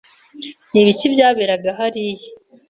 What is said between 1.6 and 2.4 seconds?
hariya?